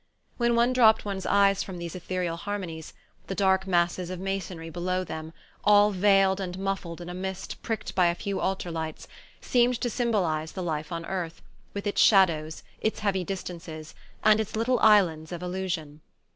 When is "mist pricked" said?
7.13-7.93